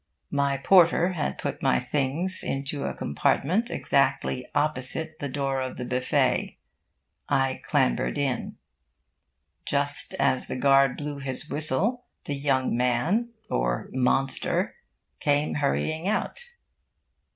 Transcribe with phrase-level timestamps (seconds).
[0.31, 5.85] My porter had put my things into a compartment exactly opposite the door of the
[5.85, 6.57] Buffet.
[7.29, 8.55] I clambered in.
[9.63, 14.73] Just as the guard blew his whistle, the young man or monster
[15.19, 16.45] came hurrying out.